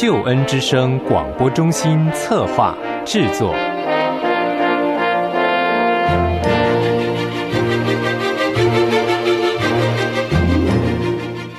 [0.00, 2.74] 救恩之声广播中心策划
[3.04, 3.54] 制作。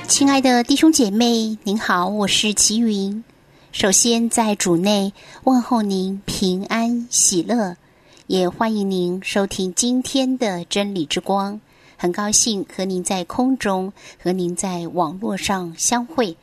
[0.08, 3.22] 亲爱的弟兄姐妹，您好，我是齐云。
[3.70, 5.12] 首先在主内
[5.44, 7.76] 问候您平安喜乐，
[8.26, 11.60] 也欢迎您收听今天的真理之光。
[11.96, 16.36] 很高兴和您在空中和您在网络上相会。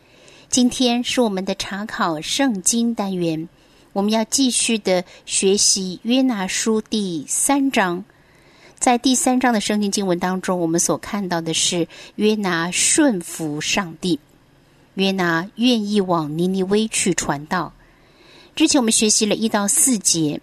[0.49, 3.47] 今天是我们的查考圣经单元，
[3.93, 8.03] 我们要继续的学习约拿书第三章。
[8.79, 14.19] 在第三章的圣经经文当中，我们所看到的是约拿顺服上帝，
[14.95, 17.71] 约拿愿意往尼尼微去传道。
[18.55, 20.41] 之前我们学习了一到四节，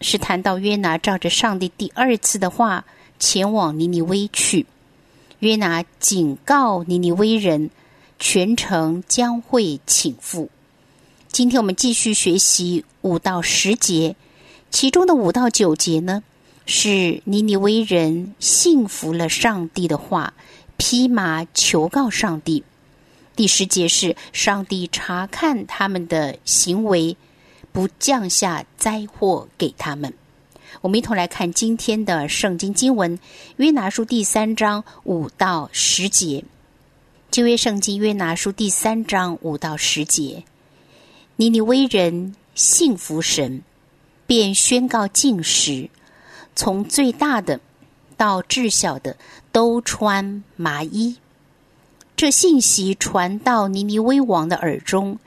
[0.00, 2.84] 是谈到约拿照着上帝第二次的话
[3.20, 4.66] 前往尼尼微去。
[5.38, 7.70] 约拿警告尼尼微人，
[8.18, 10.48] 全程将会请复。
[11.28, 14.16] 今天我们继续学习五到十节，
[14.70, 16.22] 其中的五到九节呢？
[16.64, 20.34] 是尼尼微人信服了上帝的话，
[20.76, 22.64] 披麻求告上帝。
[23.36, 27.16] 第十节是上帝查看他们的行为，
[27.70, 30.12] 不降下灾祸给他们。
[30.80, 33.18] 我们一同来看今天的圣经经文：
[33.58, 36.44] 约拿书第三章五到十节。
[37.36, 40.44] 旧约圣经约拿书第三章五到十节，
[41.36, 43.60] 尼尼微人信服神，
[44.26, 45.90] 便宣告禁食。
[46.54, 47.60] 从最大的
[48.16, 49.18] 到至小的
[49.52, 51.18] 都穿麻衣。
[52.16, 55.18] 这信息传到尼尼微王的耳中，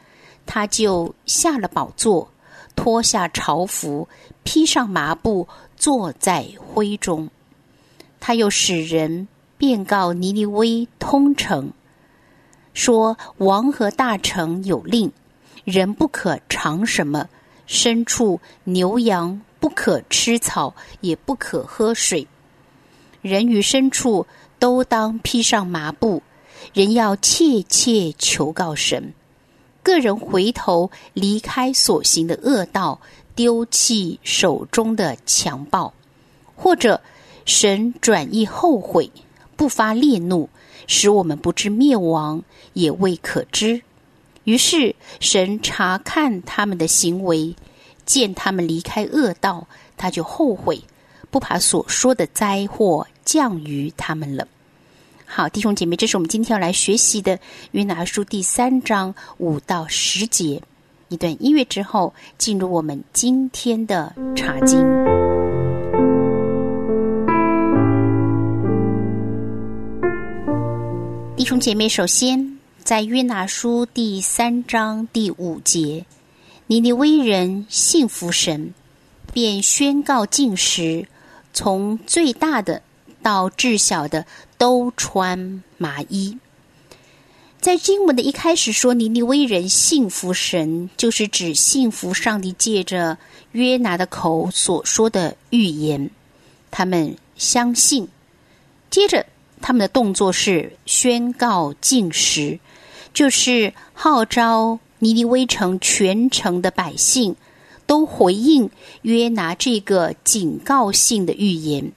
[0.48, 2.32] 他就下了宝座，
[2.76, 4.10] 脱下朝服，
[4.42, 7.30] 披上麻布，坐在灰中。
[8.20, 9.28] 他又使人
[9.60, 11.72] 便告尼尼微通城，
[12.80, 15.12] 说王和大臣有令，
[15.66, 17.28] 人不可尝什么
[17.68, 19.42] 牲畜牛羊。
[19.60, 22.26] 不可吃草，也不可喝水。
[23.22, 24.26] 人与牲畜
[24.58, 26.24] 都当披上麻布。
[26.74, 29.14] 人要切切求告神，
[29.84, 33.02] 个人回头离开所行的恶道，
[33.36, 35.94] 丢弃手中的强暴，
[36.56, 37.02] 或者
[37.44, 39.12] 神转意后悔，
[39.60, 40.48] 不发烈怒，
[40.88, 43.82] 使我们不知灭亡，也未可知。
[44.46, 47.54] 于是神查看他们的行为。
[48.06, 50.82] 见他们离开恶道，他就后悔，
[51.30, 54.48] 不把所说的灾祸降于他们了。
[55.26, 57.38] 好，弟兄姐妹，这是我们今天要来学习的
[57.72, 60.60] 约拿书第三章五到十节。
[61.10, 64.80] 一段音乐之后，进入我们今天的查经。
[71.40, 76.06] 弟兄姐妹，首先在约拿书第三章第五节。
[76.68, 78.74] 尼尼微人信服神，
[79.32, 81.08] 便宣告禁食，
[81.54, 82.82] 从最大的
[83.24, 84.26] 到至小的
[84.58, 86.38] 都穿麻衣。
[87.62, 93.18] 在经文的一开始说，尼尼微人信服神，就是指信服上帝借着
[93.54, 96.12] 约拿的口所说的预言。
[96.70, 98.10] 他们相信，
[98.90, 99.26] 接着
[99.62, 102.60] 他们的动作是宣告禁食，
[103.14, 104.80] 就是号召。
[105.02, 107.34] 尼尼微城全城的百姓
[107.88, 108.70] 都回应
[109.04, 111.94] 约拿这个警告性的预言，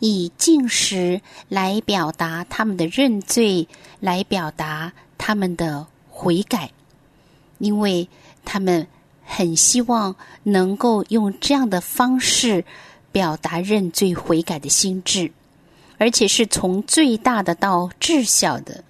[0.00, 3.68] 以进食来表达他们的认罪，
[4.00, 6.72] 来表达他们的悔改，
[7.58, 8.08] 因为
[8.44, 8.88] 他们
[9.24, 12.64] 很希望能够用这样的方式
[13.12, 15.30] 表达认罪悔改的心智，
[16.02, 18.82] 而且是从最大的到至小的。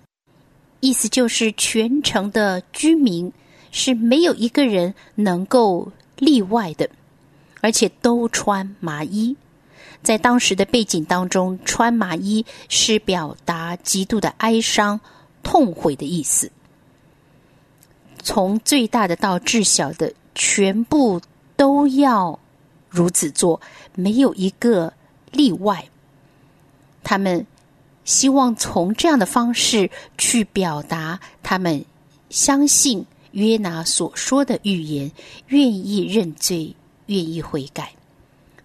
[0.80, 3.30] 意思就是，全城的居民
[3.70, 6.88] 是没有一个人能够例外的，
[7.60, 9.36] 而且都穿麻衣。
[10.02, 14.98] 在当时的背景当中，穿麻衣是表达极度的哀伤、
[15.42, 16.50] 痛悔的意思。
[18.22, 21.20] 从最大的到至小的，全部
[21.58, 22.38] 都要
[22.88, 23.60] 如此做，
[23.94, 24.90] 没有一个
[25.30, 25.86] 例外。
[27.02, 27.46] 他们。
[28.04, 29.88] 希望从这样的方式
[30.18, 31.84] 去表达他们
[32.30, 35.12] 相信约拿所说的预言，
[35.46, 36.74] 愿意认罪，
[37.06, 37.92] 愿意悔改。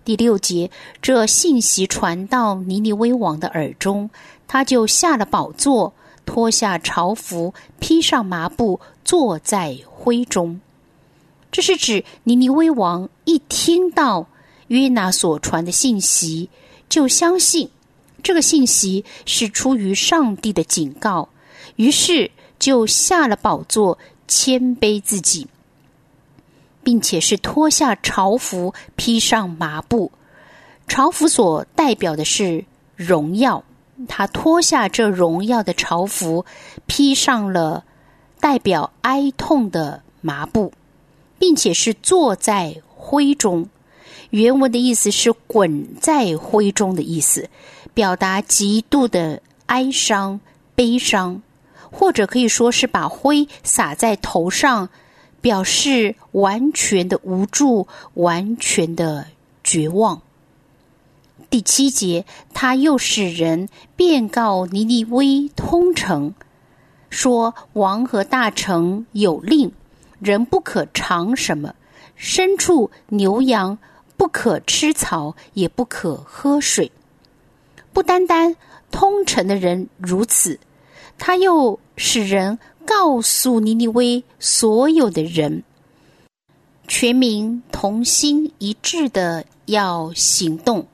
[0.04, 0.72] 第六节，
[1.04, 4.10] 这信息传到尼尼微王的耳中，
[4.48, 5.94] 他就下了宝座，
[6.26, 10.60] 脱下朝服，披上麻布，坐在灰中。
[11.52, 14.26] 这是指尼尼微王一听到
[14.70, 16.50] 约拿所传的信息，
[16.90, 17.70] 就相信。
[18.28, 21.30] 这个信息是出于上帝的警告，
[21.78, 22.30] 于是
[22.60, 23.98] 就下了宝座，
[24.28, 25.48] 谦卑自己，
[26.84, 30.12] 并且是脱下朝服，披上麻布。
[30.90, 32.66] 朝服所代表的是
[32.98, 33.64] 荣耀，
[34.10, 36.46] 他脱下这荣耀的朝服，
[36.86, 37.86] 披上了
[38.42, 40.74] 代表哀痛的麻布，
[41.40, 43.70] 并且是坐在灰中。
[44.30, 47.50] 原文的意思是“滚在灰中”的意思，
[47.94, 50.40] 表达极度的哀伤、
[50.76, 51.42] 悲伤，
[51.92, 54.90] 或者可以说是把灰撒在头上，
[55.40, 59.28] 表示完全的无助、完全的
[59.64, 60.22] 绝望。
[61.50, 66.34] 第七节，他又使人便告尼尼微通城，
[67.10, 69.72] 说王和大臣有令，
[70.20, 71.74] 人不可尝什么，
[72.20, 73.78] 牲畜牛羊。
[74.18, 76.92] 不可吃草，也不可喝水。
[77.94, 78.56] 不单单
[78.92, 80.60] 通城的人如此，
[81.18, 85.64] 他又使人告诉尼尼微所有的人，
[86.88, 90.88] 全民同心一致的要行动，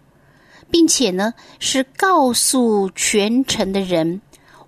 [0.70, 4.22] 并且呢是告诉全城的人，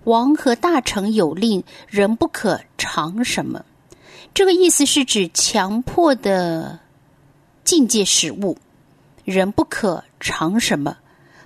[0.04, 3.64] 王和大臣有令，人不可尝什么。
[4.32, 6.80] 这个意思是指强迫的。
[7.66, 8.56] 境界食物，
[9.24, 10.96] 人不可尝什么？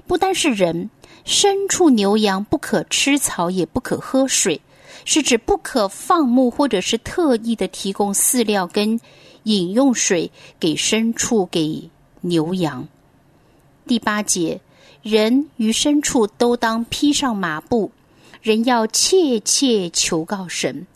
[0.06, 0.90] 不单是人，
[1.24, 4.60] 牲畜牛羊不可吃草，也不可喝水，
[5.06, 9.00] 是指不可放牧，或者是特意的提供饲料跟
[9.44, 10.30] 饮用水
[10.60, 11.88] 给牲畜、给
[12.20, 12.86] 牛羊。
[13.86, 14.60] 第八节，
[15.00, 17.90] 人与牲畜都当披上麻布，
[18.42, 20.86] 人要切切求告神。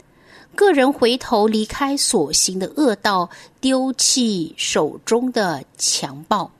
[0.54, 3.28] 个人回头离开所行的恶道，
[3.60, 6.50] 丢弃手中的强暴。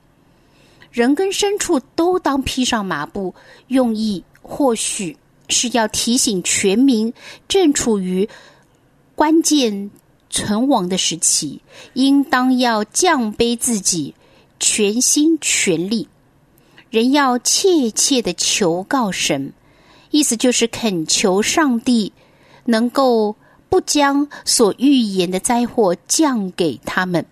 [0.92, 3.34] 人跟牲畜都当披上麻布，
[3.68, 5.16] 用意或许
[5.48, 7.12] 是要提醒全民，
[7.48, 8.28] 正处于
[9.14, 9.90] 关键
[10.30, 11.60] 存亡的时期，
[11.94, 14.14] 应当要降卑自己，
[14.60, 16.06] 全心全力。
[16.90, 19.52] 人要切切的求告神，
[20.10, 22.12] 意思就是恳求上帝
[22.64, 23.34] 能够。
[23.74, 27.26] 不将所预言的灾祸降给他们，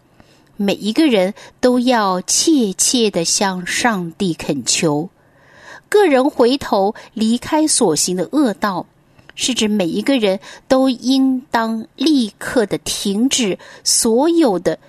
[0.56, 5.08] 每一个人都要切切的向上帝恳求。
[5.88, 8.86] 个人回头离开所行的恶道，
[9.36, 14.80] 是指每一个人都应当立刻的停止所有的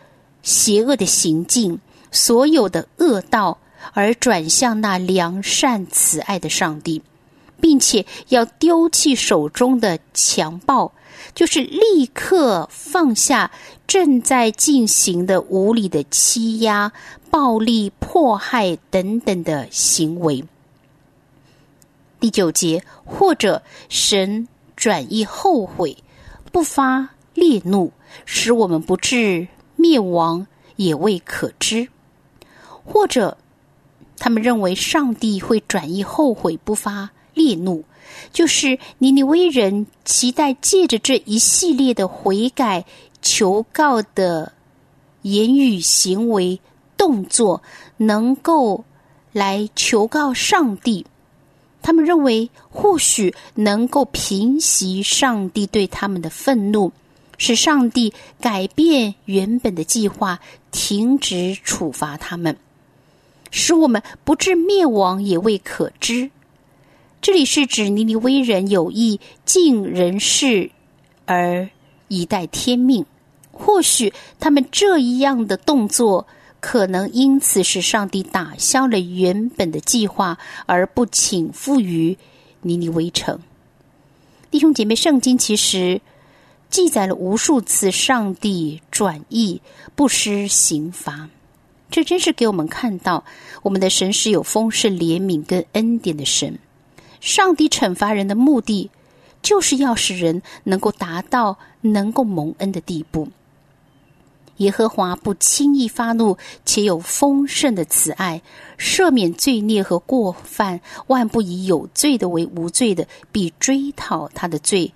[0.42, 1.78] 邪恶的行径，
[2.12, 3.60] 所有的恶道，
[3.94, 7.04] 而转向那良善慈爱的上帝，
[7.62, 10.92] 并且要丢弃手中的强暴。
[11.34, 13.52] 就是立刻放下
[13.88, 16.92] 正在进行的无理的欺压、
[17.30, 20.44] 暴力、迫害等等的行为。
[22.20, 25.98] 第九节，或者神转意后悔，
[26.52, 27.92] 不发烈怒，
[28.26, 31.88] 使我们不至灭亡，也未可知；
[32.86, 33.38] 或者
[34.18, 37.84] 他们认为上帝会转意后悔，不发烈怒。
[38.32, 42.86] 就是尼尼微人期待借着这一系列的悔改、
[43.22, 44.54] 求告的
[45.24, 46.60] 言语、行为、
[46.96, 47.62] 动作，
[47.98, 48.84] 能够
[49.32, 51.06] 来求告上帝。
[51.82, 56.94] 他们认为，或许能够平息上帝对他们的愤怒，
[57.38, 60.40] 使上帝改变原本的计划，
[60.72, 62.58] 停止处罚他们，
[63.52, 66.32] 使我们不至灭亡，也未可知。
[67.24, 70.70] 这里是指尼尼微人有意尽人事
[71.26, 71.70] 而
[72.10, 73.06] 以待天命，
[73.54, 74.12] 或许
[74.42, 76.28] 他们这一样的动作，
[76.60, 82.18] 可能因此使上帝打消了原本的计划，而不请付于
[82.60, 83.40] 尼尼微城。
[84.52, 86.02] 弟兄姐妹，圣经其实
[86.70, 89.62] 记载了无数次上帝转意
[89.96, 91.30] 不施刑罚，
[91.90, 93.24] 这真是给我们看到
[93.62, 96.60] 我们的神是有丰盛怜悯跟恩典的神。
[97.24, 98.92] 上帝惩罚人的目的，
[99.42, 103.30] 就是要使人能够达到能够蒙恩的地步。
[104.58, 108.42] 耶和华不轻易发怒，且有丰盛的慈爱，
[108.78, 114.94] 赦免罪孽和过犯，万不以有罪的为无罪的，必追讨他的罪，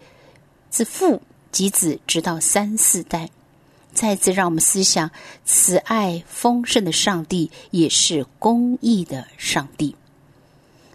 [0.70, 1.22] 自父
[1.54, 3.30] 及子，直到三四代。
[3.94, 5.10] 再次让我们思想，
[5.46, 9.96] 慈爱丰盛的上帝也是公义的上帝。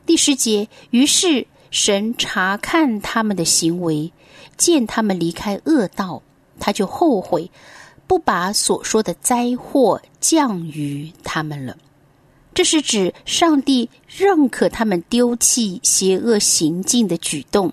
[0.05, 4.13] 第十节，于是神查看他们的行为，
[4.57, 6.21] 见他们离开恶道，
[6.59, 7.51] 他就后悔，
[8.07, 11.77] 不把所说的灾祸降于他们了。
[12.53, 17.73] 这是指上帝认可他们丢弃邪恶行径的举动，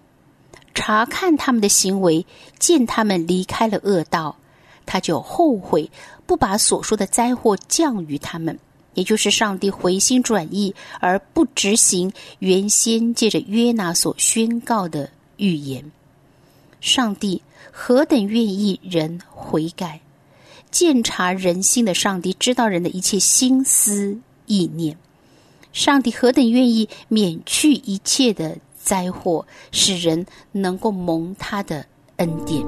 [0.73, 2.25] 查看他们的行为，
[2.59, 4.37] 见他们离开了恶道，
[4.85, 5.91] 他就后悔，
[6.25, 8.57] 不把所说的灾祸降于他们。
[8.93, 15.91] 也就是上帝回心转意，而不执行原先借着约拿所宣告的预言。
[16.81, 17.41] 上帝
[17.71, 20.01] 何等愿意人悔改，
[20.71, 24.97] 鉴察人心的上帝知道人的一切心思意念。
[25.71, 31.85] 上帝何等愿意免去一切的灾祸，使人能够蒙他的
[32.17, 32.65] 恩典。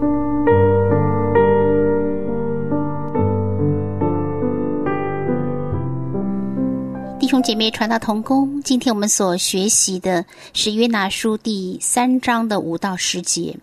[7.42, 13.58] 姐妹，传道同工，今天我们所学习的是约拿书第三章的五到十节。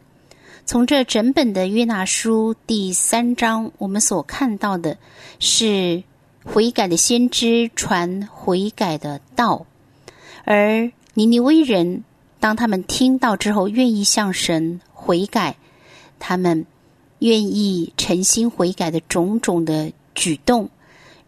[0.65, 4.99] 从这整本的约拿书第三章，我们所看到的
[5.39, 6.03] 是
[6.45, 9.67] 悔改的先知传悔改的道，
[10.45, 12.03] 而尼尼微人
[12.41, 15.57] 当他们听到之后，愿意向神悔改，
[16.19, 16.67] 他们
[17.21, 20.69] 愿意诚心悔改的种种的举动。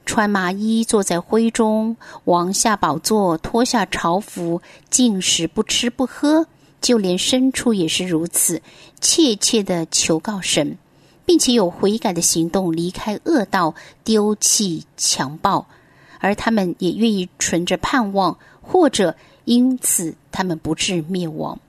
[0.06, 6.46] 穿麻衣，坐在灰中，王下宝座，脱下朝服，进食不吃不喝，
[6.80, 8.60] 就连牲畜也是如此，
[9.00, 10.76] 切切的求告神，
[11.24, 15.66] 并且有悔改的行动，离开恶道，丢弃强暴，
[16.18, 19.14] 而他们也愿意存着盼望，或者
[19.44, 21.60] 因此他们不致灭亡，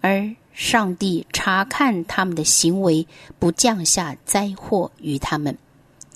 [0.00, 3.08] 而上帝查看他们的行为，
[3.40, 5.58] 不降下灾祸于他们。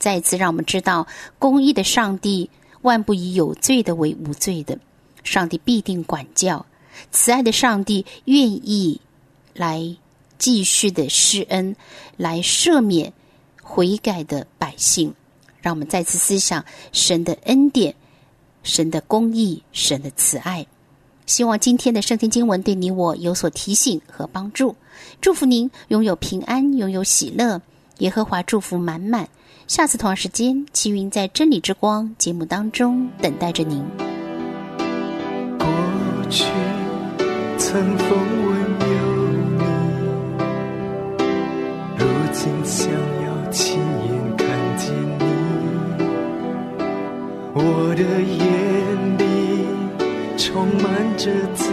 [0.06, 1.04] 再次让我们知道，
[1.36, 2.48] 公义的上帝
[2.82, 4.78] 万不以有罪的为无罪的，
[5.25, 6.64] 上帝必定管教；
[7.10, 9.00] 慈爱的上帝愿意
[9.52, 9.96] 来
[10.38, 11.75] 继续的施恩，
[12.16, 13.12] 来赦免
[13.60, 15.12] 悔改的百姓。
[15.60, 17.92] 让我们再次思想神的恩典、
[18.62, 20.64] 神的公义、神的慈爱。
[21.26, 24.76] 希望今天的圣经经文对你我有所提醒和帮助。
[25.20, 27.60] 祝福您拥有平安，拥有喜乐，
[27.98, 29.28] 耶和华祝福满满。
[29.66, 33.85] 下次同样时间，齐云在《真理之光》节目当中等待着您。
[35.58, 35.66] 过
[36.30, 36.44] 去
[37.58, 38.08] 曾风
[38.46, 38.96] 闻有
[39.58, 39.64] 你，
[41.99, 44.46] 如今想要亲眼看
[44.78, 45.25] 见你。
[47.52, 48.46] 我的眼
[49.18, 49.66] 里
[50.38, 50.85] 充满
[51.18, 51.73] 着自